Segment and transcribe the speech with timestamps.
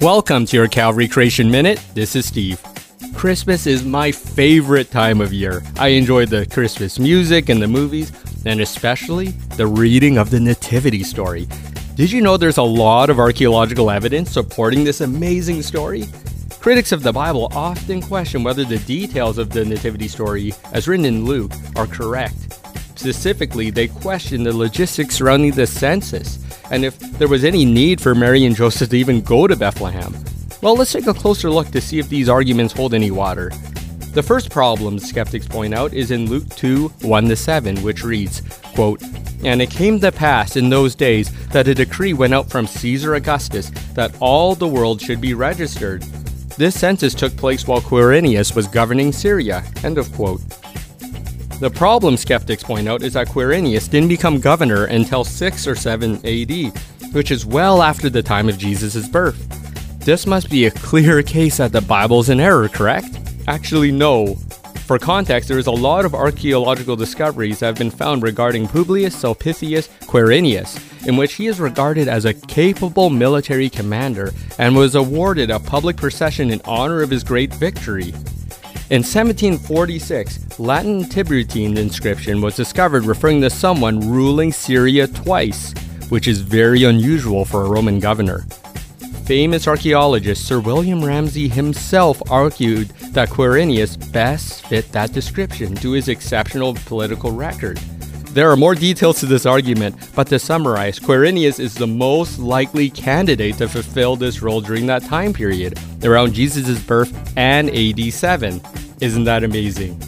[0.00, 1.78] Welcome to your Calvary Creation Minute.
[1.92, 2.58] This is Steve.
[3.14, 5.62] Christmas is my favorite time of year.
[5.76, 8.10] I enjoy the Christmas music and the movies,
[8.46, 11.46] and especially the reading of the Nativity story.
[11.96, 16.06] Did you know there's a lot of archaeological evidence supporting this amazing story?
[16.60, 21.04] Critics of the Bible often question whether the details of the Nativity story, as written
[21.04, 22.59] in Luke, are correct.
[23.00, 26.38] Specifically, they question the logistics surrounding the census
[26.70, 30.14] and if there was any need for Mary and Joseph to even go to Bethlehem.
[30.60, 33.52] Well, let's take a closer look to see if these arguments hold any water.
[34.12, 38.42] The first problem, skeptics point out, is in Luke 2 1 7, which reads,
[38.74, 39.02] quote,
[39.44, 43.14] And it came to pass in those days that a decree went out from Caesar
[43.14, 46.02] Augustus that all the world should be registered.
[46.58, 49.64] This census took place while Quirinius was governing Syria.
[49.84, 50.42] End of quote.
[51.60, 56.14] The problem, skeptics point out, is that Quirinius didn't become governor until 6 or 7
[56.24, 56.72] AD,
[57.12, 59.46] which is well after the time of Jesus' birth.
[60.02, 63.18] This must be a clear case that the Bible's in error, correct?
[63.46, 64.36] Actually, no.
[64.86, 69.14] For context, there is a lot of archaeological discoveries that have been found regarding Publius
[69.14, 75.50] Sulpicius Quirinius, in which he is regarded as a capable military commander and was awarded
[75.50, 78.14] a public procession in honor of his great victory.
[78.90, 85.72] In 1746, Latin Tiburtine inscription was discovered referring to someone ruling Syria twice,
[86.08, 88.40] which is very unusual for a Roman governor.
[89.26, 96.08] Famous archaeologist Sir William Ramsay himself argued that Quirinius best fit that description to his
[96.08, 97.78] exceptional political record.
[98.32, 102.88] There are more details to this argument, but to summarize, Quirinius is the most likely
[102.88, 108.60] candidate to fulfill this role during that time period, around Jesus' birth and AD 7.
[109.00, 110.00] Isn't that amazing?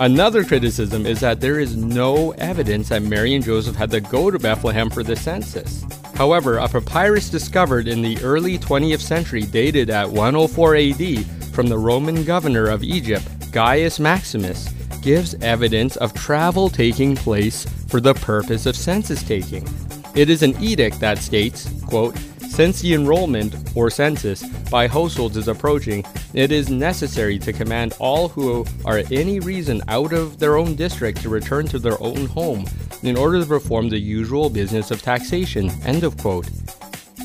[0.00, 4.32] Another criticism is that there is no evidence that Mary and Joseph had to go
[4.32, 5.84] to Bethlehem for the census.
[6.16, 11.78] However, a papyrus discovered in the early 20th century, dated at 104 AD, from the
[11.78, 14.68] Roman governor of Egypt, Gaius Maximus,
[15.02, 19.66] gives evidence of travel taking place for the purpose of census taking.
[20.14, 22.16] It is an edict that states, quote,
[22.48, 28.28] since the enrollment or census by households is approaching, it is necessary to command all
[28.28, 32.66] who are any reason out of their own district to return to their own home
[33.02, 35.70] in order to perform the usual business of taxation.
[35.84, 36.48] End of quote.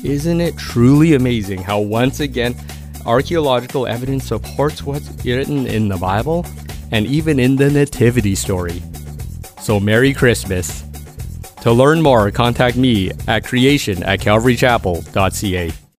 [0.04, 2.54] Isn't it truly amazing how once again
[3.04, 6.46] archaeological evidence supports what's written in the Bible
[6.90, 8.82] and even in the Nativity story?
[9.60, 10.84] So, Merry Christmas.
[11.62, 15.85] To learn more, contact me at creation at calvarychapel.ca.